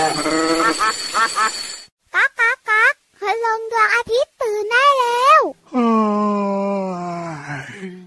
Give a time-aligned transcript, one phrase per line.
[0.00, 5.40] ก๊ากก๊ากก๊ากพลงดวงอาทิตย์ตื่นได้แล้ว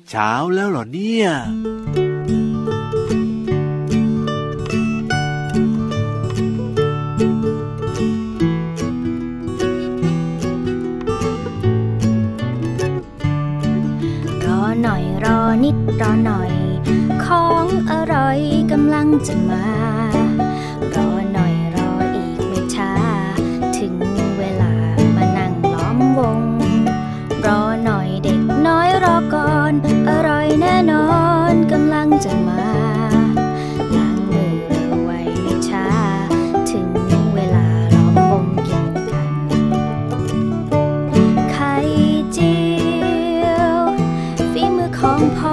[0.10, 1.28] เช้าแล้วเหรอเนี่ย
[14.46, 16.52] รอหน่อยรอนิดรอหน่อย
[17.26, 18.40] ของอร่อย
[18.72, 19.64] กำลังจะมา
[45.24, 45.53] ของพ่อ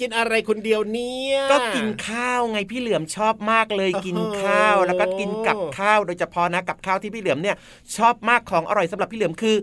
[0.00, 7.56] กินอะไรคนเดียวเนี่ยก็กินข้าวไงพี่เหลือมชอบมากเลยโอ้โหกินข้าวแล้วก็กินกับข้าวโดยเฉพาะนะกับข้าวที่พี่เหลือมเนี่ย
[7.96, 9.56] ชอบมากของอร่อยสำหรับพี่เหลือมคือ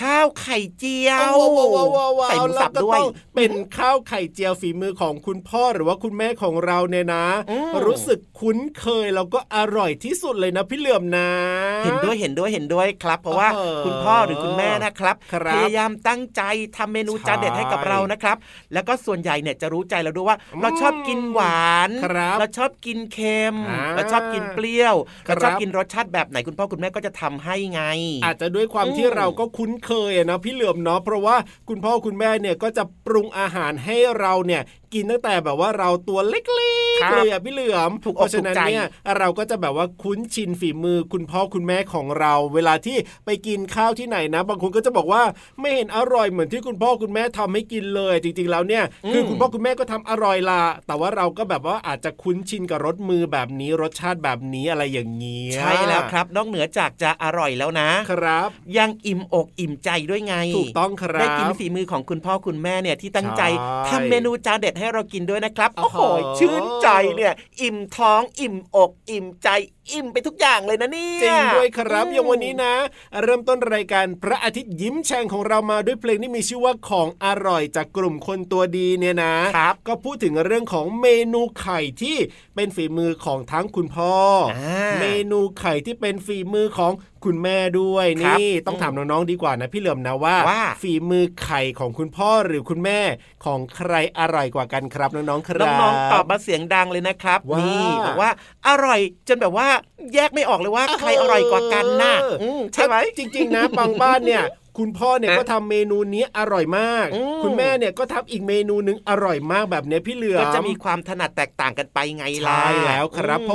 [0.00, 11.30] ข้าวไข่เจียวว้าวว้าวว้าวว้าวใส่หมูสับแล้ก็ด้วยต้องเป็นข้าวไข่เจียวฝีมือของคุณพ่อหรือว่าคุณแม่ของเราเนี่ยนะอืมรู้สึกคุ้นเคยแล้วก็อร่อยที่สุดเลยนะพี่เหลือมนะ
[11.84, 16.42] เห็นด้วยเห็นด้วยเห็นด้วยครับ เพราะว่าเออคุณพ่อหรือคุณแม่นะครับครับพยายามตั้งใจ
[16.76, 18.36] ทำเมนูใช่จานเด็ดให้กับเรานะครับ
[18.72, 24.94] แล้วก็ส่วนใหญ่เนี่ยจะรู้ใจเราด้วยว่า เราชอบกินหวานครับเราชอบกินเค็มอ่าเราชอบกินเปรี้ยว
[25.28, 27.82] ครัเราบชอบกินรสชาติแบบไหนคุณพ่อคุณแม่ก็จะทำให้ไง
[28.24, 31.36] อาจจะด้วยความอืมที่เราก็คุ้นเคยอะนะพี่เหลือมเนาะเพราะว่า
[31.68, 34.62] คุณพ่อคุณแม่เนี่ยก็จะปรุงอาหารให้เราเนี่ย
[34.94, 36.44] กินตั้งแต่แบบว่าเราตัวเล็ก
[37.02, 38.86] ครับๆเลยอะพี่เหลือมถูกอกเพราะฉะนั้นถูกใจเนี่ย
[39.18, 45.22] เราก็จะแบบว่าคุ้นชินฝีมือคุณพ่อคุณแม่ของเรา เวลาที่ไปกินข้าวที่ไหนนะ บางคนก็จะบอกว่า
[45.60, 58.48] ไม่เห็นอร่อยเหมือนที่คุณพ่อคุณแม่ทำให้กินเลย จริงๆแล้วเนี่ยคือคุณพ่อคุณแม่ก็ทำอร่อยละแต่ว่าเราก็แบบว่าอาจจะคุ้นชินกับรสมือแบบนี้รสชาติแบบนี้อะไรอย่างเงี้ยใช่แล้วครับ นอกเหนือจากจะอร่อยแล้วนะครับ
[58.78, 66.00] ยังอิ่มอกอิ่มใจด้วยไงถูกต้องครับได้กินฝีมือของคุณพ่อคุณแม่เนี่ยที่ตั้งใจใช่ทำเมนูจานเด็ดให้ให้เรากินด้วยนะครับ โอ้โอ้โหโห
[66.38, 69.48] ชื่นใจเนี่ย อิ่มท้อง อิ่มอก อิ่มใจ
[69.92, 72.74] อิ่มไปทุกอย่างเลยนะเนี่ยจริงด้วยครับอืมอย่างวันนี้นะ
[73.22, 82.16] เริ่มต้นรายการพระอาทิตย์ยิ้มแฉ่งของเรามาด้วยเพลงที่มีชื่อว่าของอร่อยจากกลุ่มคนตัวดีเนี่ยนะครับก็พูดถึงเรื่องของเมนูไข่ที่
[82.54, 84.14] เป็นฝีมือของทั้งคุณพ่อ
[84.58, 86.92] อาเมนูไข่ที่เป็นฝีมือของ
[87.24, 93.00] คุณแม่ด้วยครับนี่ต้องถามน้องๆดีกว่านะพี่เหลิมนะว่าว่า ฝีมือไข่ของคุณพ่อหรือคุณแม่
[93.44, 98.30] ของใครอร่อยกว่ากันครับน้องๆครับน้องๆตอบมาเสียงดังเลยนะครับว่านี่นี่บอกว่า
[98.68, 99.68] อร่อยจนแบบว่า
[100.14, 104.44] แยกไม่ออกเลยว่าใครอร่อยกว่ากันน่ะเอออืมใช่ไหมจริง ๆ นะบางบ้านเนี่ย
[104.78, 113.52] คุณพ่อเนี่ยฮะก็ทำเมนูนี้อร่อยมากอืมคุณแม่เนี่ยก็ทำอีกเมนูหนึงอร่อยมากแบบเนี้ยพี่เหลือมก็จะมีความถนัดแตกต่างกันไปไงล่ะใช่แล้วครับอืผ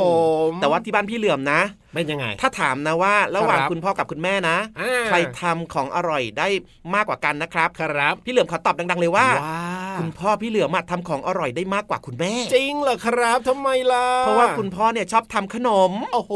[0.47, 1.61] มแต่ว่าที่บ้านพี่เหลื่อมนะ
[1.95, 6.47] เป็นยังไง ถ้าถามนะว่าระหว่างครับคุณพ่อกับคุณแม่นะอ่าใครทำของอร่อยได้
[6.93, 16.33] มากกว่ากันนะครับ ครับ พี่เหลื่อมขอตอบดัง ๆ เลยว่าว้า คุณพ่อพี่เหลือมอะทำของอร่อยได้มากกว่าคุณแม่ จริงเหรอครับทำไมล่ะ เพราะว่าคุณพ่อเนี่ยชอบทำขนม โอ้โห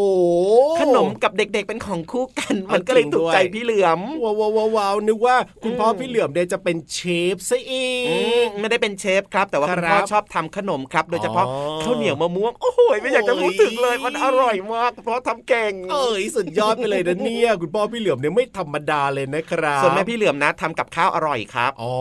[0.81, 6.99] ขนมกับเด็กๆเป็นของคู่กัน มันก็เลยถูกใจพี่เหลือมว้าวว้าวว้าวนึกว่าคุณพ่ออมพี่เหลือมเนี่ยจะเป็นเช
[7.33, 21.93] ฟซะอีอืมกไม่ได้เป็นเชฟครับ แต่ว่าครับคุณพ่อชอบทำขนมครับ โดยเฉพาะอ๋อข้าวเหนียวมะม่วง โอ้โหไม่อยากจะพูดถึงเลยโอ้ยมันอร่อยมากเพราะทำเก่ง เอ้ยสุดยอดไปเลยนะเนี่ยคุณพ่อพี่เหลือมเนี่ยไม่ธรรมดาเลยนะครับส่วนแม่พี่เหลือมนะทำกับข้าวอร่อยครับอ๋อ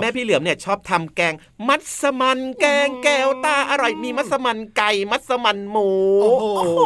[0.00, 1.34] แม่พี่เหลือมเนี่ยชอบทำแกง
[1.68, 5.90] มัสมันแกงแก้วตาอร่อยมีมัสมันไก่มัสมันหมู
[6.22, 6.44] โอ้โห
[6.76, 6.82] โห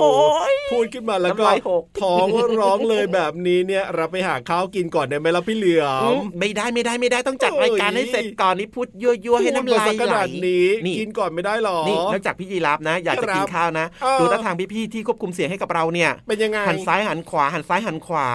[0.72, 2.26] พูดขึ้นมาแล้วก็น้ำลายหกท้อง
[2.60, 18.28] ร้องเลยแบบนี้เนี่ยเราไปหาข้าวกินก่อนได้ไหมล่ะพี่เหลืออืมมไม่ได้ไม่ได้ไม่ได้ต้องจัดเอ้ยรายการให้เสร็จก่อนนี่พูดยั่วๆให้น้ำลายพูดมสักขไหลนาดนี้นี่กินก่อนไม่ได้หรอนี่นอกจากพี่ยีรับนะ อยากจะครับกินข้าวนะเออดูท่าทางพี่ๆที่ควบคุมเสียงให้กับเราเนี่ยเป็นยังไงหันซ้ายหันขวาหันซ้ายหันขวา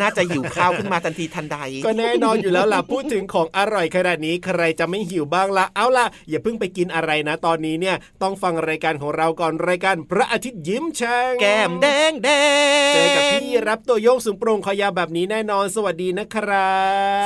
[0.00, 12.28] น่าจะหิวข้าวขึ้นมาทันทีทันใด ก็แน่นอนอยู่แล้วล่ะพูดถึงของอร่อยขนาดนี้ใครจะไม่หิวบ้างล่ะเอาล่ะ อย่าเพิ่งไปกินอะไรนะ ตอนนี้เนี่ยต้องฟังรายการของเราก่อนรายการพระอาทิตย์ยิ้มแฉ่งแก้มแดงแด
[12.88, 16.72] งเจอกับพี่รับตัวโยงสูงโปร่งคอยาวแบบนี้แน่นอนสวัสดีนะครั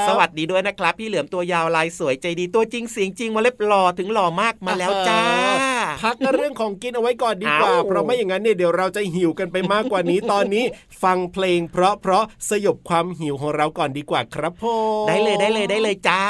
[0.03, 5.21] บ สวัสดีด้วยนะครับ พี่เหลือมตัวยาวลายสวยใจดีตัวจริงเสียงจริงมาเล็บหล่อถึงหล่อมากมาแล้วจ้า
[6.03, 10.65] พักเรื่องของกินเอาไว้ก่อนดีกว่าเอ้าเพราะไม่อย่างนั้นเนี่ยเดี๋ยวเราจะหิวกันไปมากกว่านี้ตอนนี้
[11.03, 14.65] ฟังเพลง เพราะเพราะๆสยบความหิวของเราก่อนดีกว่าครับผ
[15.05, 16.23] มได้เลยได้เลยได้เลยจ้า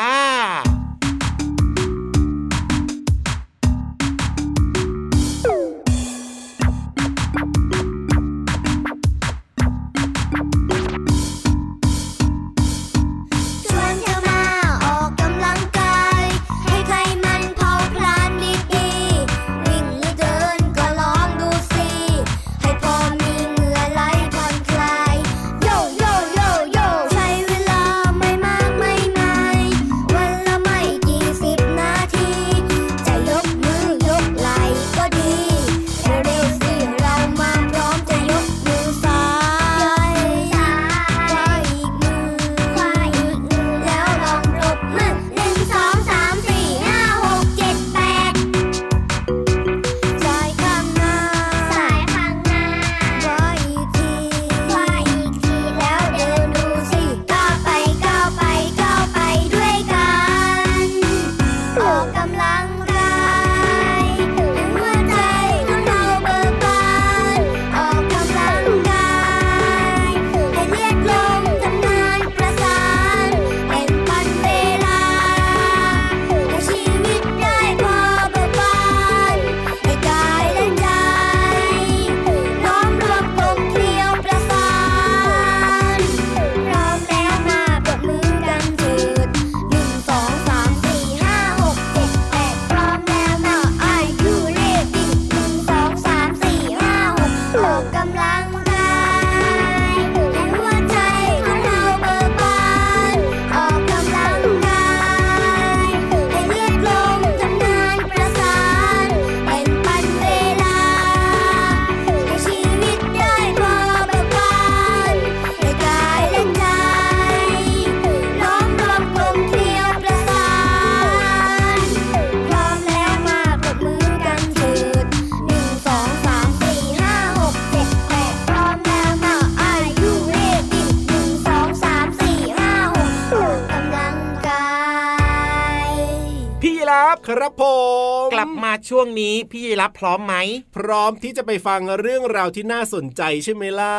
[138.90, 140.35] ช่วงนี้พี่ยีรับพร้อมไหม
[140.76, 143.94] พร้อมที่จะไปฟังเรื่องราวที่น่าสนใจใช่ไหมล่ะ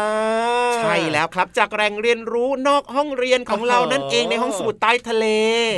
[0.78, 5.26] ใช่แล้วครับจากแหล่งเรียนรู้นอกห้องเรียนของเรานั่นเองในห้องสมุดใต้ทะเล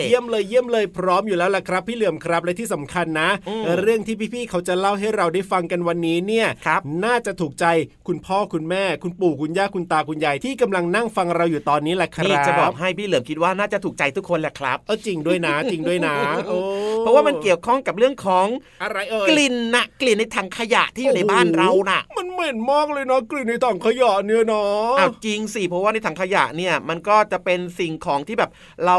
[0.08, 7.66] เยี่ยมเลยเยี่ยมเลยพร้อมอยู่แล้วล่ะครับ พี่เหลื่อมครับและที่สำคัญนะอืมเรื่องที่พี่ๆเขาจะเล่าให้เราได้ฟังกันวันนี้เนี่ยครับน่าจะถูกใจ
[8.08, 16.16] คุณพ่อคุณแม่ คุณปู่คุณย่าคุณตาคุณยายที่กำลังนั่งฟังเราอยู่ตอนนี้แหละครับนี่จะบอกให้พี่เหลิมคิดว่าน่าจะถูกใจทุกคนแหละครับเออจริงด้วยนะจริงด้วยนะ
[16.48, 16.58] โอ้
[17.00, 18.48] เพราะว่ามันเกี่ยวข้องกับเรื่องของ
[18.84, 28.52] อะไรเอ่ยกลิ่นน่ะ กลิ่นในถังขยะที่อยู่ในบ้านเราน่ะ มันเหม็นมากเลยนะกลิ่นในถังขยะเนี่ยเนาะอ้าวจริงสิเพราะว่าในถังขยะเนี่ยมันก็จะเป็นสิ่งของที่แบบ
[28.86, 28.98] เรา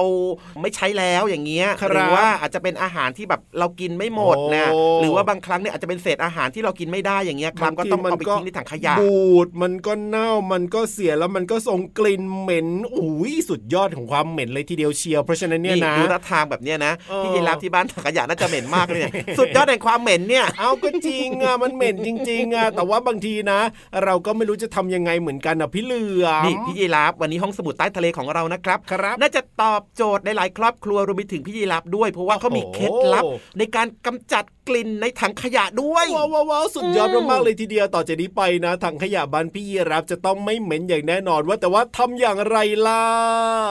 [0.60, 4.66] ไม่ใช้แล้วอย่างเงี้ยหรือว่าอาจจะเป็นอาหารที่แบบเรากินไม่หมดนะ
[5.00, 23.60] หรือว่าบางครั้งเนี่ยอาจจะเป็นเศษอาหารที่เรากินไม่ได้อย่างเงี้ยครับก็ต้องเอาไปทิ้งในถังขยะบูดมันก็เน่ามันก็เสียแล้วมันก็ส่งกลิ่นเหม็นอุ้ยสุดยอดของความเหม็นเลยทีเดียวเชียวเพราะฉะนั้นเนี่ยนะดูท่าทางแบบเนี้ยนะเออพี่ยีรับที่บ้านถังขยะน่าจะเหม็นมากเลยเนี่ยสุดยอดแห่งความเหม็นเนี่ยเอาก็จริงอะมันเหม็นจริงๆอะแต่ว่าบางทีนะ
[24.04, 43.04] เราก็ไม่รู้จะทำยังไงเหมือนกันอะพี่เหลือมนี่พี่ยีรับวันนี้ห้องสมุดใต้ทะเลของเรานะครับครับ น่าจะตอบโจทย์ในหลายครอบครัวรวมไปถึงพี่ยีรับด้วย เพราะว่าเขามีเคล็ดลับโอ้โหในการกำจัดกลิ่นในถังขยะด้วยว้าวว้าวว้าวสุดยอดอืมมากๆเลยทีเดียวต่อจากนี้ไปนะถังขยะบ้านพี่ยีรับจะต้องไม่เหม็นอย่างแน่นอนว่าแต่ว่าทำอย่างไรล่ะ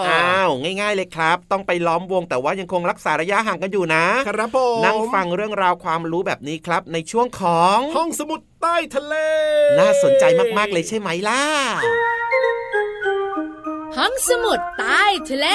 [0.10, 9.16] อ้าวง่าย ๆ เลยครับ ต้องไปล้อมวงแต่ว่ายังคงรักษาระยะห่างกันอยู่นะครับผมนั่งฟังเรื่องราวความรู้แบบนี้ครับ ในช่วงของห้องสมุดใต้ทะเล
[9.80, 10.24] น่าสนใจ
[10.58, 11.44] มากๆเลยใช่ไหมล่ะ
[13.98, 15.48] ห้องสมุดใต้ทะเล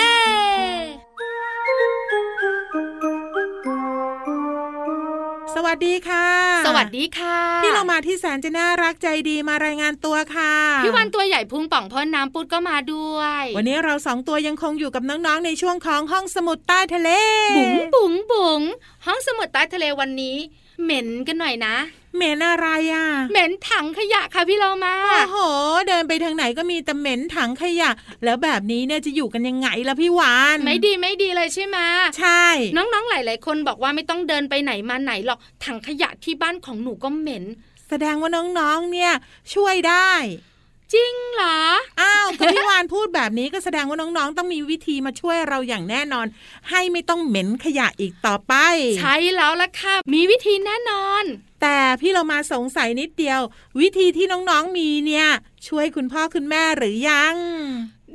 [5.57, 6.26] สวัสดีค่ะ
[6.67, 17.11] สวัสดีค่ะ พี่เรามาที่แสนจะน่ารักใจดีมารายงานตัวค่ะพี่วันตัวใหญ่พุงป่องพ่นน้ำปุดก็มาด้วย วันนี้เราสองตัวยังคงอยู่กับน้องๆในช่วงของห้องสมุดใต้ทะเล
[17.57, 18.61] บุ๋งบุ๋งบุ๋ง
[19.07, 20.37] ห้องสมุดใต้ทะเลวันนี้
[20.83, 21.75] เหม็นกันหน่อยนะ
[22.19, 25.37] เหม็นอะไรอะ เหม็นถังขยะค่ะพี่เรามาโอ้โห
[25.89, 27.91] เดินไปทางไหนก็มีแต่เหม็นถังขยะ
[28.25, 31.79] แล้วแบบนี้เนี่ยจะอยู่กันยังไงล่ะพี่วาน ไม่ดีไม่ดีเลยใช่ไหม
[32.19, 32.45] ใช่
[32.77, 37.45] น้องๆหลาย ๆ คนบอกว่าไม่ต้องเดินไปไหนมาไหนหรอกถังขยะที่บ้านของหนูก็เหม็น
[37.89, 39.13] แสดงว่าน้องๆเนี่ย
[39.55, 40.11] ช่วยได้
[40.95, 41.59] จริงเหรอ
[42.01, 46.27] อ้าวก็พี่วานพูดแบบนี้ก็แสดงว่าน้องๆ ต้องมีวิธีมาช่วยเราอย่างแน่นอน
[46.71, 48.55] ให้ไม่ต้องเหม็นขยะอีกต่อไป
[48.99, 51.25] ใช่แล้วล่ะค่ะ มีวิธีแน่นอน
[51.61, 53.41] แต่พี่เรามาสงสัยนิดเดียว
[53.81, 55.29] วิธีที่น้องๆมีเนี่ย
[55.67, 57.35] ช่วยคุณพ่อคุณแม่หรือยัง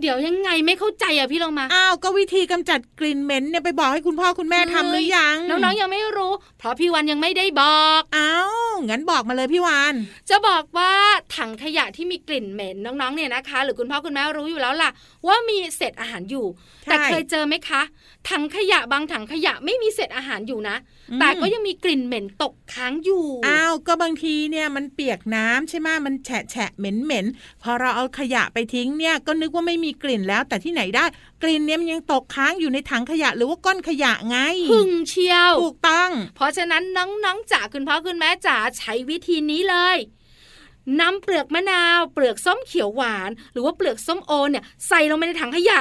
[0.01, 8.33] เดี๋ยวยังไงไม่เข้าใจอะพี่เรามาอ้าวก็วิธีกำจัดกลิ่นเหม็นเนี่ยไปบอกให้คุณพ่อคุณแม่ทำหรือยังน้องๆยังไม่รู้ เพราะพี่วันยังไม่ได้บอกอ้า
[8.69, 9.95] วงั้นบอกมาเลยพี่วาน
[10.29, 10.91] จะบอกว่า
[11.35, 14.89] ถังขยะที่มีกลิ่นเหม็นน้องๆเนี่ยนะคะ หรือคุณพ่อคุณแม่รู้อยู่แล้วล่ะ
[15.27, 16.45] ว่ามีเศษอาหารอยู่
[16.83, 17.81] ใช่แต่เคยเจอไหมคะ
[18.29, 20.75] ถังขยะบางถังขยะไม่มีเศษอาหารอยู่นะ
[21.11, 27.25] อืมแต่ก็ยังมีกลิ่นเหม็นตกค้างอยู่อ้าวก็บางทีเนี่ยมันเปียกน้ำใช่ไหมมันแฉะแฉะเหม็นเหม็น
[27.63, 31.05] พอเราเอาขยะไปทิ้งเนี่ยก็นึกว่าไม่มีกลิ่นแล้ว แต่ที่ไหนได้
[31.41, 34.37] กลิ่นเนี่ยมันยังตกค้างอยู่ในถังขยะหรือว่าก้อนขยะไง
[34.71, 39.97] หึงเชียวถูกต้อง เพราะฉะนั้นน้องๆจ๋าคุณพ่อคุณแม่จ๋าใช้วิธีนี้เลย
[40.99, 45.79] นำเปลือกมะนาว เปลือกส้มเขียวหวาน หรือว่าเปลือกส้มโอเนี่ยใส่ลงไปในถังขยะ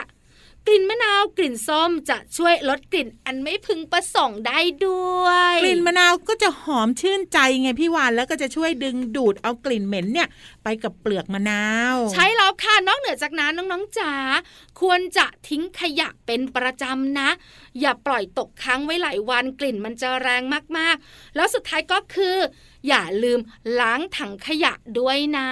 [0.68, 10.28] กลิ่นมะนาวกลิ่นส้มจะช่วยลดกลิ่นอันไม่พึงประสงค์ได้ด้วย กลิ่นมะนาวก็จะหอมชื่นใจไงพี่วานแล้วก็จะช่วยดึงดูดเอากลิ่นเหม็นเนี่ย
[10.64, 11.64] ไปกับเปลือกมะนา
[11.94, 14.12] ว ใช้แล้วค่ะนอกเหนือจากนั้นน้องๆจ๋า
[14.80, 17.28] ควรจะทิ้งขยะเป็นประจำนะ
[17.80, 20.42] อย่าปล่อยตกค้างไว้หลายวันกลิ่นมันจะแรง
[20.78, 22.36] มากๆ แล้วสุดท้ายก็คือ
[22.88, 23.40] อย่าลืม
[23.80, 25.48] ล้างถังขยะด้วยนะ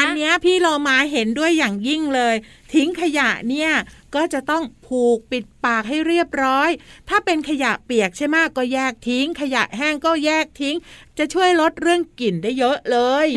[0.00, 2.34] อันเนี้ยพี่เรามาเห็นด้วยอย่างยิ่งเลย
[2.74, 3.70] ทิ้งขยะเนี่ย
[4.14, 6.70] ก็จะต้องผูกปิดปากให้เรียบร้อย
[7.08, 10.76] ถ้าเป็นขยะเปียกใช่ไหมก็แยกทิ้ง ขยะแห้งก็แยกทิ้ง
[11.18, 13.28] จะช่วยลดเรื่องกลิ่นได้เยอะเลย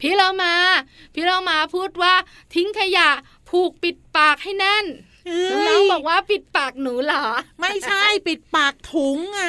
[0.00, 0.54] พี่เรามา
[1.14, 2.14] พี่เรามาพูดว่า
[2.54, 3.08] ทิ้งขยะ
[3.50, 5.11] ผูกปิดปากให้แน่นเอ้ย
[5.68, 7.24] น้องๆบอกว่าปิดปากหนูเหรอ
[7.60, 9.40] ไม่ใช่ปิดปากถุงไง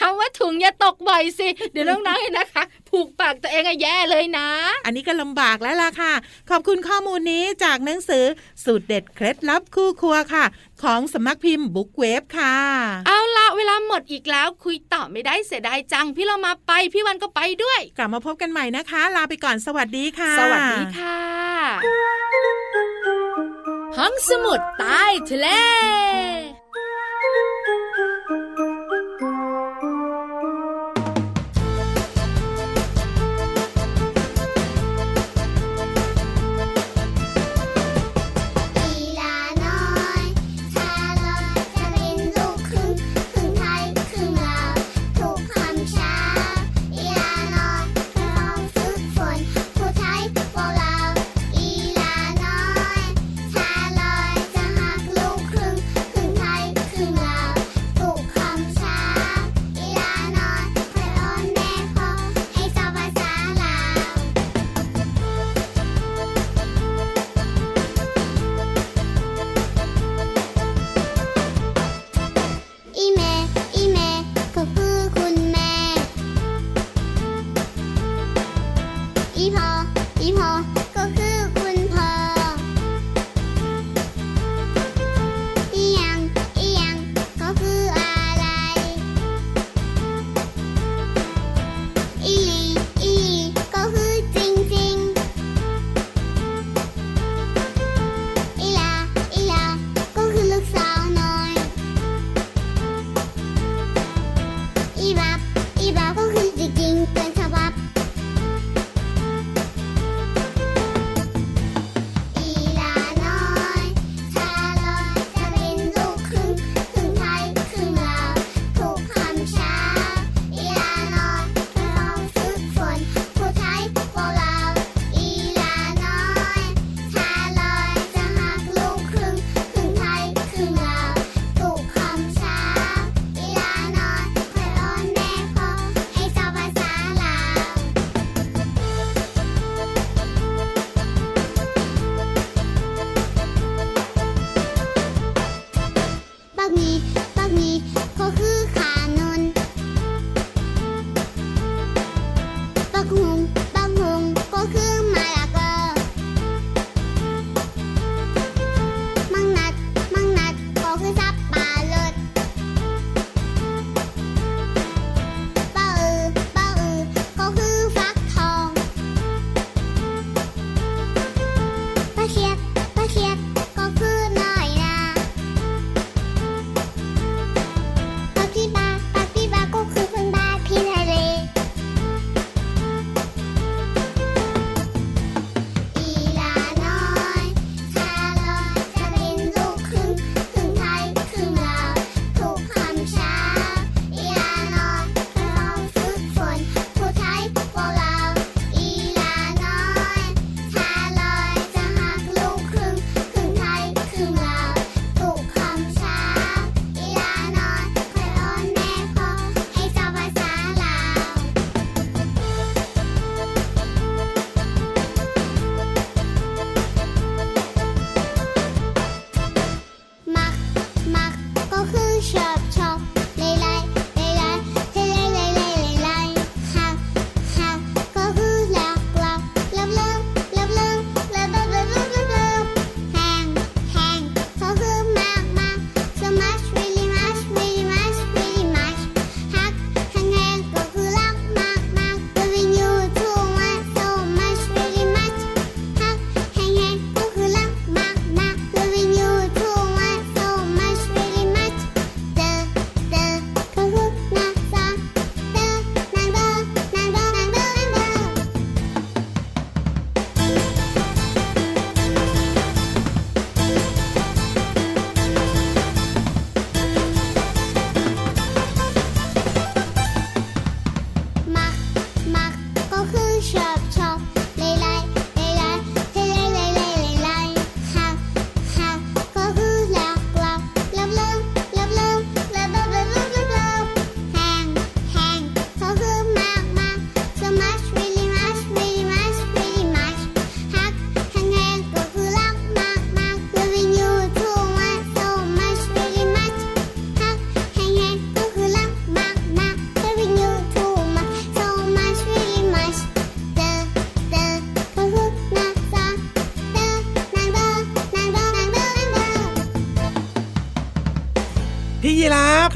[0.00, 4.48] คำว่าถุงอย่าตกบ่อยสิ เดี๋ยวน้องๆเห็นนะคะ ผูกปากตัวเองอะแย่เลยนะ
[4.84, 6.12] อันนี้ก็ลำบากแล้วล่ะค่ะ
[6.50, 8.24] ขอบคุณข้อมูลนี้จากหนังสือ
[8.64, 10.44] สูตรเด็ดเคล็ดลับคู่ครัวค่ะ
[10.82, 12.56] ของสำนักพิมพ์บุ๊กเวฟค่ะ
[13.06, 21.18] เอาละเวลาหมดอีกแล้วคุยต่อไม่ได้เสียดายจัง พี่เรามาไปพี่วันก็ไปด้วย กลับมาพบกันใหม่นะคะ ลาไปก่อนสวัสดีค่ะ สวัสดีค่ะ
[23.96, 25.48] ห้องสมุดใต้ทะเล
[80.20, 80.62] 姨妈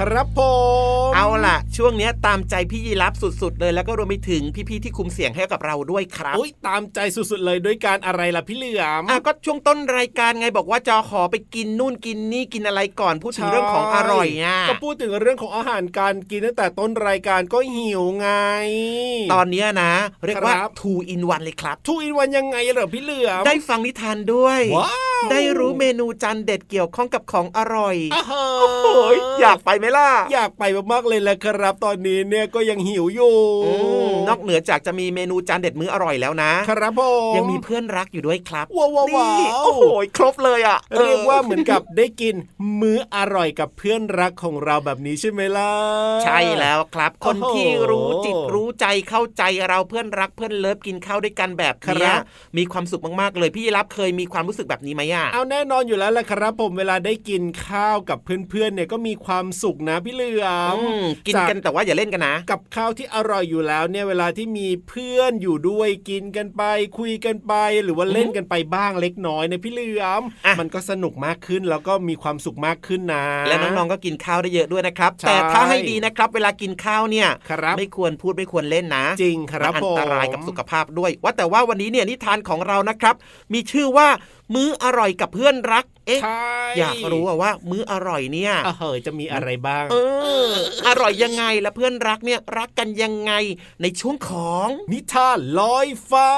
[0.04, 0.40] ครับผ
[1.08, 18.28] ม เอาล่ะ ช่วงเนี้ยตามใจพี่ยีรับสุดๆ เลยแล้วก็รวมไปถึงพี่ๆที่คุมเสียงให้กับเราด้วยครับโอ้ยตามใจสุดๆเลยด้วยการอะไรล่ะพี่เหลือมอะก็ช่วงต้นรายการไงบอกว่าจะขอไปกินนู่นกินนี่กินอะไรก่อนพูดถึงเรื่องของอร่อยอะก็พูดถึงเรื่องของอาหารการกินตั้งแต่ต้นรายการก็หิวไง
[19.32, 19.92] ตอนเนี้ยนะ
[20.26, 28.28] เรียกว่าครับ two in one เลยครับทุกอินวันยังไงเหรอพี่เหลือมได้ฟังนิทานด้วยว้าวได้รู้เมนูจานเด็ดเกี่ยวข้องกับของอร่อยอ้าว
[28.84, 33.34] โอ้ยอยากไปไหมล่ะ อยากไปมากๆเลยแหละครับตอนนี้เนี่ยก็ยังหิวอยู่
[33.66, 33.72] อื
[34.10, 37.00] มนอกเหนือจากจะมีเมนูจานเด็ดมื้ออร่อยแล้วนะ ครับผ
[37.30, 39.84] มยังมีเพื่อนรักอยู่ด้วยครับว้าวว้าวว้าวนี่โอ้โห
[40.16, 42.34] ครบเลยอะเรียกว่าเหมือนกับได้กิน
[42.80, 45.70] มื้ออร่อยกับเพื่อนรักของเราแบบนี้ใช่ไหมล่ะ
[46.24, 52.18] ใช่แล้วครับ คนโอ้โหที่รู้จิตรู้ใจเข้าใจเราเพื่อนรักเพื่อนเลิฟกินข้าวด้วยกันแบบครัเนี้ยบ
[52.58, 66.62] มีความสุขมากๆเลยพี่รับเคยมีความรู้สึกแบบนี้ไหมอะเอาแน่นอนอยู่แล้วแหละครับผมเวลาได้กินข้าวกับเพื่อนๆเนี่ยก็มีความสุขนะพี่เหลือมอืมกินกันแต่ว่าอย่าเล่นกันนะ กับข้าวที่อร่อยอยู่แล้วเนี่ยเวลาที่มีเพื่อนอยู่ด้วยกินกันไป
[66.98, 67.52] คุยกันไป
[67.84, 83.14] หรือว่าเล่นกันไปบ้างเล็กน้อยในยพี่เหลือมอะมันก็สนุกมากขึ้นแล้วก็มีความสุขมากขึ้นนะ และน้องๆก็กินข้าวได้เยอะด้วยนะครับใช่แต่ถ้าให้ดีนะครับ เวลากินข้าวเนี่ยครับไม่ควรพูดไม่ควรเล่นนะ จริงครับมันอัผนมตรายกับสุขภาพด้วย ว่าแต่ว่าวันนี้เนี่ยนิทานของเรานะครับ
[83.52, 84.08] มีชื่อว่า
[84.54, 89.96] มื้ออร่อยกับเพื่อนรัก เอ๊ะใช่อยากรู้อะว่ามื้ออร่อยเนี่ยเออเฮ้ยจะมีอะไรบ้าง เอ
[90.48, 90.50] อ
[90.88, 93.32] อร่อยยังไงและเพื่อนรักเนี่ยรักกันยังไง
[93.82, 96.30] ในช่วงของนิทานลอยฟ้า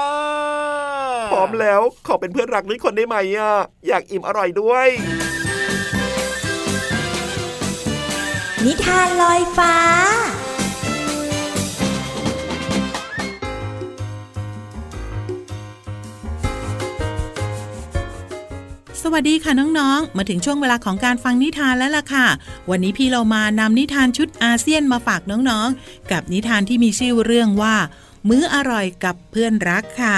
[1.31, 3.53] พร้อมแล้วขอเป็นเพื่อนรักด้วยคนได้ไหมอะ
[3.87, 4.87] อยากอิ่มอร่อยด้วย
[8.65, 9.75] นิทานลอยฟ้า
[19.03, 22.27] สวัสดีค่ะน้องๆ มาถึงช่วงเวลาของการฟังนิทานแล้วล่ะค่ะ
[22.69, 27.75] วันนี้พี่เรามานำนิทานชุดอาเซียนมาฝากน้องๆ กับนิทานที่มีชื่อเรื่องว่า
[28.29, 30.17] มื้ออร่อยกับเพื่อนรักค่ะ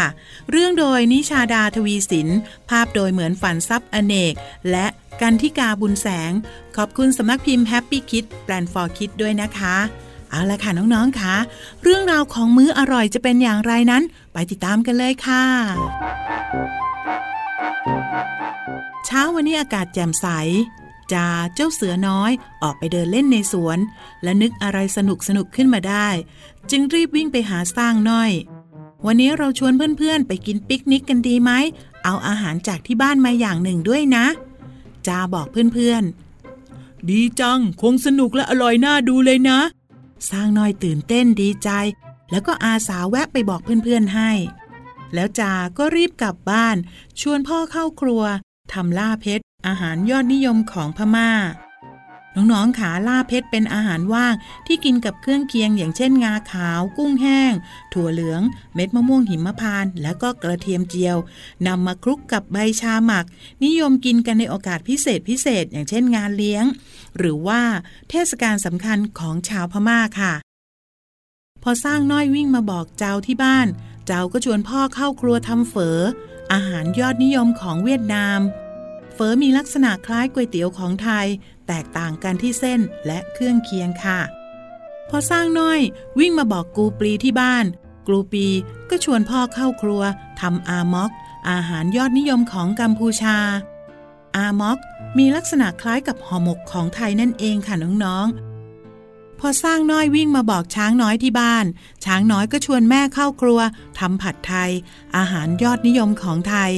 [0.52, 2.28] เรื่องโดยนิชาดาทวีสิน
[2.70, 4.34] ภาพโดยเหมือนฝันซับอเนก
[4.72, 4.88] และ
[5.22, 6.32] กันทิกาบุญแสง
[6.78, 9.78] ขอบคุณสำนักพิมพ์ Happy Kid แปลน for Kid ด้วยนะคะ
[10.30, 11.36] เอาละค่ะน้องๆค่ะ
[11.84, 15.44] เรื่องราวของมื้ออร่อยจะเป็นอย่างไรนั้น ไปติดตามกันเลยค่ะ
[19.06, 20.28] เช้าวันนี้อากาศแจ่มใส
[21.14, 22.32] จาเจ้าเสือน้อย
[22.64, 23.80] ออกไปเดินเล่นในสวน
[24.24, 26.08] และนึกอะไรสนุกสนุกขึ้นมาได้
[26.72, 28.32] จึงรีบวิ่งไปหาสร้างน้อย
[29.06, 31.52] วันนี้เราชวนเพื่อนๆ ไปกินปิกนิกกันดีไหม
[32.04, 34.26] เอาอาหารจากที่บ้านมาอย่างหนึ่งด้วยนะ
[35.08, 39.60] จาบอกเพื่อนๆ ดีจัง คงสนุกและอร่อยน่าดูเลยนะ
[40.30, 41.70] สร้างน้อยตื่นเต้นดีใจ
[42.32, 44.32] แล้วก็อาสาแวะไปบอกเพื่อนๆให้
[45.14, 46.78] แล้วจาก็รีบกลับบ้าน
[47.22, 48.24] ชวนพ่อเข้าครัว
[48.74, 51.32] ทำล่าเพชร อาหารยอดนิยมของพม่า
[52.36, 54.34] น้องๆขาล่าเพชรเป็นอาหารว่าง
[54.68, 57.54] ที่กินกับเครื่องเคียงอย่างเช่นงาขาว กุ้งแห้ง
[57.94, 58.42] ถั่วเหลือง
[58.76, 61.18] เม็ดมะม่วงหิมพาน แล้วก็กระเทียมเจียว
[61.68, 63.26] นำมาคลุกกับใบชาหมัก
[63.66, 66.66] นิยมกินกันในโอกาสพิเศษพิเศษ อย่างเช่นงานเลี้ยง
[67.18, 67.62] หรือว่า
[68.10, 70.34] เทศกาลสำคัญของชาวพม่าค่ะ
[71.64, 73.68] พอสร้างน้อยวิ่งมาบอกเจ้าที่บ้าน
[74.12, 76.00] เจ้าก็ชวนพ่อเข้าครัวทำเฝอ
[76.54, 78.40] อาหารยอดนิยมของเวียดนาม
[79.14, 81.28] เฝอมีลักษณะคล้ายก๋วยเตี๋ยวของไทย
[81.68, 84.20] แตกต่างกันที่เส้นและเครื่องเคียงค่ะ
[85.10, 85.80] พอสร้างน้อย
[86.20, 87.66] วิ่งมาบอกกูปลีที่บ้าน
[88.08, 88.48] กูปี
[88.90, 90.02] ก็ชวนพ่อเข้าครัว
[90.42, 91.12] ทำอามอก
[91.50, 93.38] อาหารยอดนิยมของกัมพูชา
[94.36, 94.78] อามอก
[95.18, 98.49] มีลักษณะคล้ายกับห่อหมกของไทยนั่นเองค่ะน้องๆ
[99.40, 101.66] พอสร้างน้อยวิ่งมาบอกช้างน้อยที่บ้าน
[102.06, 103.60] ช้างน้อยก็ชวนแม่เข้าครัว
[104.00, 104.72] ทำผัดไทย
[105.18, 106.72] อาหารยอดนิยมของไทย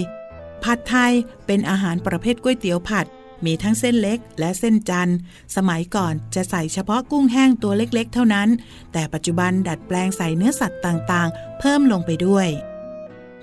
[0.63, 1.11] ผัดไทย
[1.45, 3.05] เป็นอาหารประเภทก๋วยเตี๋ยวผัด
[3.45, 5.17] มีทั้งเส้นเล็กและเส้นจันทร์
[5.55, 8.49] สมัยก่อนจะใส่เฉพาะกุ้งแห้งตัวเล็กๆ เท่านั้น
[8.93, 12.47] แต่ปัจจุบันดัดแปลงใส่เนื้อสัตว์ต่างๆ เพิ่มลงไปด้วย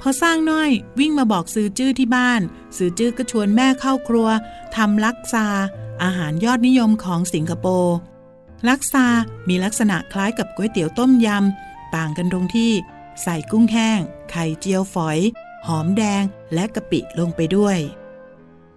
[0.01, 2.41] พอสร้างน้อยวิ่งมาบอกซื้อจื้อที่บ้าน
[2.77, 4.29] ซื้อจื้อก็ชวนแม่เข้าครัว
[4.77, 5.47] ทำลักซา
[6.03, 7.97] อาหารยอดนิยมของสิงคโปร์
[8.69, 9.07] ลักซา
[9.49, 12.73] มีลักษณะคล้ายกับก๋วยเตี๋ยวต้มยำ ต่างกันตรงที่
[13.23, 15.19] ใส่กุ้งแห้ง ไข่เจียวฝอย
[15.67, 16.23] หอมแดง
[16.55, 17.79] และกะปิลงไปด้วย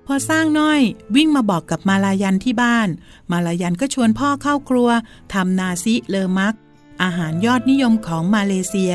[0.05, 0.81] พอสร้างน้อย
[1.15, 2.87] วิ่งมาบอกกับมาลายันที่บ้าน
[3.31, 4.89] มาลายันก็ชวนพ่อเข้าครัว
[5.33, 6.55] ทำนาซิเลอมัก
[7.03, 8.93] อาหารยอดนิยมของมาเลเซีย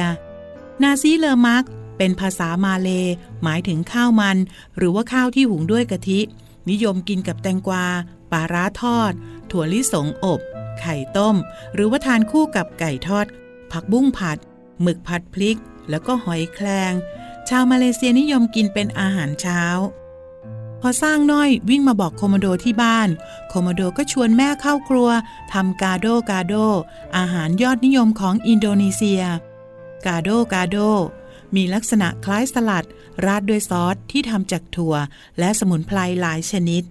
[0.82, 1.64] นาซิเลอมัก
[1.96, 2.88] เป็นภาษามาเล
[3.42, 4.36] หมายถึงข้าวมัน
[4.76, 6.20] หรือว่าข้าวที่หุงด้วยกะทิ
[6.70, 7.84] นิยมกินกับแตงกวา
[8.32, 9.12] ปลาร้าทอด
[9.50, 10.40] ถั่วลิสงอบ
[10.80, 11.36] ไข่ต้ม
[11.74, 13.26] หรือว่าทานคู่กับไก่ทอด
[13.72, 14.38] ผักบุ้งผัด
[14.82, 15.58] หมึกผัดพริก
[15.90, 16.92] แล้วก็หอยแครง
[17.48, 19.62] ชาวมาเลเซียนิยมกินเป็นอาหารเช้า
[20.80, 23.08] พอสร้างน้อยวิ่งมาบอกโคโมโดที่บ้าน
[23.48, 25.08] โคโมโดก็ชวนแม่เข้าครัว
[25.52, 26.54] ทำกาโดกาโด
[27.16, 29.22] อาหารยอดนิยมของอินโดนีเซีย
[30.06, 30.76] กาโดกาโด
[31.54, 32.86] มีลักษณะคล้ายสลัด
[33.24, 34.94] ราดด้วยซอสที่ทำจากถั่ว
[35.38, 36.82] และสมุนไพรหลายชนิด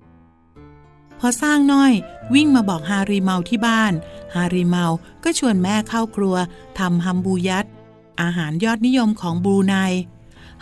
[1.25, 1.93] อสร้างน้อย
[2.33, 3.93] วิ่งมาบอกฮารีเมาที่บ้าน
[4.35, 4.85] ฮารีเมา
[5.23, 6.35] ก็ชวนแม่เข้าครัว
[6.79, 7.65] ทำฮัมบูยัต
[8.21, 9.75] อาหารยอดนิยมของบรูไน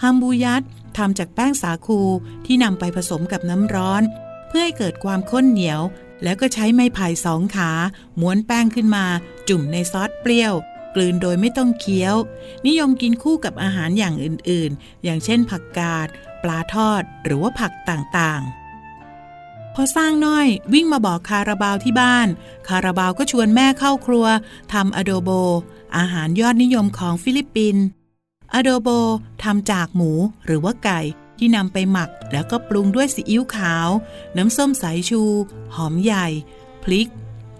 [0.03, 0.63] ฮัมบูยัต
[0.97, 1.99] ทำจากแป้งสาคู
[2.45, 4.03] ที่นำไปผสมกับน้ำร้อน
[4.47, 5.81] เพื่อให้เกิดความข้นเหนียว
[6.23, 7.71] แล้วก็ใช้ไม้ไผ่สองขา
[8.19, 9.05] ม้วนแป้งขึ้นมา
[9.49, 10.53] จุ่มในซอสเปรี้ยว
[10.95, 12.15] กลืนโดยไม่ต้องเคี้ยว
[12.67, 16.07] นิยมกินคู่กับอาหารอย่างอื่นๆ อย่างเช่นผักกาด
[16.43, 18.62] ปลาทอด หรือว่าผักต่างๆ
[19.73, 22.27] พอสร้างน้อยวิ่งมาบอกคาราบาวที่บ้าน
[22.67, 24.25] คาราบาวก็ชวนแม่เข้าครัว
[24.73, 25.29] ทำอโดโบ
[25.97, 27.85] อาหารยอดนิยมของฟิลิปปินส์
[28.53, 28.89] อโดโบ
[29.43, 30.11] ทำจากหมู
[30.45, 31.01] หรือว่าไก่
[31.39, 33.89] ที่ที่นำไปหมักแล้วก็ปรุงด้วยซีอิ๊วขาว
[34.37, 35.21] น้ำส้มสายชู
[35.75, 36.27] หอมใหญ่
[36.83, 37.09] พริก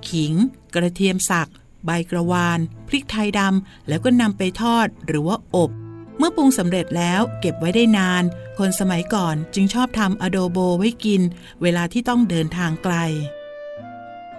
[0.09, 0.33] ขิง
[0.75, 1.49] กระเทียมสัก
[1.85, 5.71] ใบกระวาน พริกไทยดำแล้วก็นำไปทอดหรือว่าอบ
[6.17, 8.23] เมื่อปรุงสำเร็จแล้วเก็บไว้ได้นาน
[8.57, 11.21] คนสมัยก่อนจึงชอบทำอโดโบไว้กิน
[11.61, 12.95] เวลาที่ต้องเดินทางไกล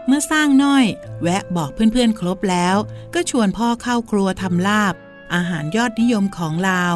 [0.06, 0.84] เมื่อสร้างน้อย
[1.22, 2.76] แวะบอกเพื่อนๆครบแล้ว
[3.14, 4.94] ก็ชวนพ่อเข้าครัวทำลาบ
[5.34, 6.94] อาหารยอดนิยมของลาว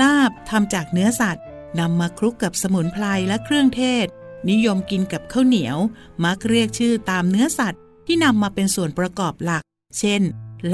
[0.00, 1.44] ลาบทำจากเนื้อสัตว์
[1.78, 4.06] นำมาคลุกกับสมุนไพรและเครื่องเทศ
[4.50, 5.78] นิยมกินกับข้าวเหนียว
[6.24, 9.62] มักเรียกชื่อตามเนื้อสัตว์ที่นำมาเป็นส่วนประกอบหลัก
[9.98, 10.22] เช่น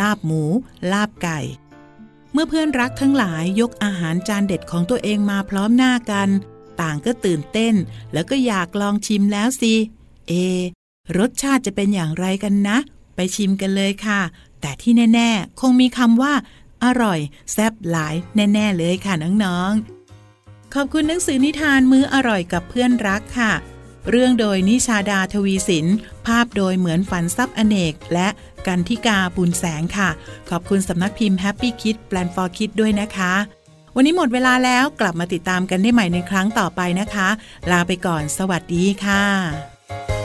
[0.00, 0.42] ลาบหมู
[0.92, 1.38] ลาบไก่
[2.32, 6.28] เมื่อเพื่อนรักทั้งหลายยกอาหารจานเด็ดของตัวเองมาพร้อมหน้ากัน
[6.80, 7.74] ต่างก็ตื่นเต้น
[8.12, 9.74] แล้วก็อยากลองชิมแล้วสิ
[10.28, 10.32] เอ
[11.18, 12.78] รสชาติจะเป็นอย่างไรกันนะ
[13.14, 14.20] ไปชิมกันเลยค่ะ
[14.60, 16.34] แต่ที่แน่ ๆ คงมีคำว่า
[16.84, 17.18] อร่อย
[17.52, 19.14] แซ่บหลาย แน่ ๆ เลยค่ะ
[19.44, 23.52] น้องๆขอบคุณหนังสือนิทานมื้ออร่อยกับเพื่อนรักค่ะ
[24.10, 25.86] เรื่องโดยนิชาดาทวีสิน
[26.26, 28.28] ภาพโดยเหมือนฝันซับอเนก และ
[28.66, 30.10] กันทิกาบุญแสงค่ะ
[30.50, 33.34] ขอบคุณสำนักพิมพ์ Happy Kids Plan for Kids ด้วยนะคะ
[33.96, 37.28] วันนี้หมดเวลาแล้วกลับมาติดตามกันได้ใหม่ในครั้งต่อไปนะคะ
[37.70, 40.17] ลาไปก่อนสวัสดีค่ะ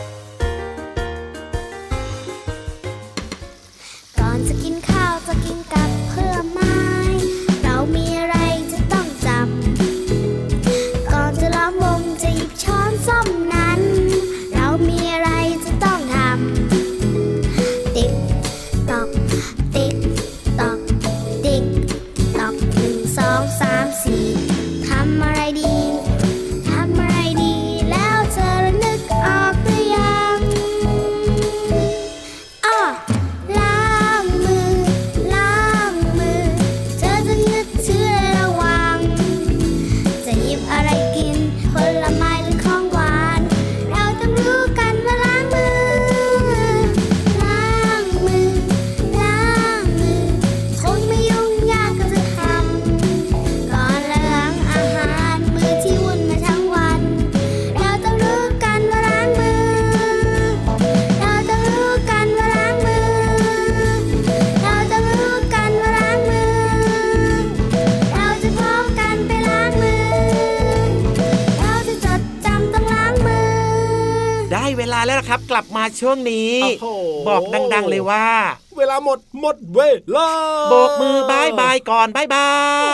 [75.52, 76.88] กลับมาช่วงนี้โอ้โห
[77.30, 77.42] บอก
[77.74, 78.26] ดัง ๆ เลยว่า
[78.63, 79.80] เวลาหมดหมดเว
[80.16, 80.30] ลา
[80.70, 82.46] โบกมือบายบายก่อนบายบา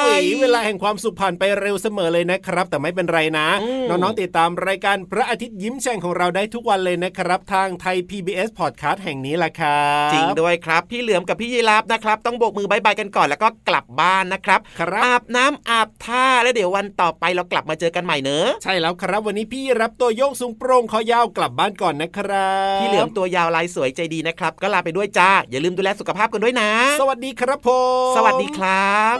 [0.05, 27.69] โอ้ยยเวลาแห่งความสุขผ่านไปเร็วเสมอเลยนะครับ แต่ไม่เป็นไรนะอืมน้องๆติดตามรายการพระอาทิตย์ยิ้มแฉ่งของเราได้ทุกวันเลยนะครับ ทางไทย PBS Podcast แห่งนี้แหละครับจริงด้วยครับพี่เหลือมกับพี่ยีรับนะครับ ต้องโบกมือบายบายกันก่อนแล้วก็กลับบ้านนะครับครับอาบน้ำอาบท่าแล้วเดี๋ยววันต่อไปเรากลับมาเจอกันใหม่เนอะใช่แล้วครับวันนี้พี่รับตัวโยงสูงโปร่งคอยาวกลับบ้านก่อนนะครับพี่เหลือมตัวยาวลายสวยใจดีนะครับ ก็ลาไปด้วยจ้าอย่าลืมดูแลสุขภาพกันด้วยนะ สวัสดีครับผ
[28.11, 29.17] มสวัสดีครับ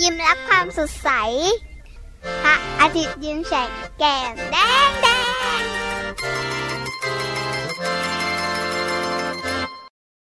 [0.00, 1.10] ยิ้มรับความสดใส
[2.42, 4.56] พระอาทิตย์ยิ้มแฉกแก้มแด
[4.88, 5.06] งแด